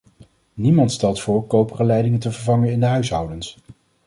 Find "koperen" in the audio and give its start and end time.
1.47-1.85